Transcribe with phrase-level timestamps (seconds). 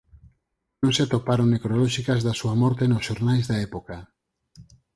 [0.81, 3.97] Non se atoparon necrolóxicas da súa morte nos xornais da época.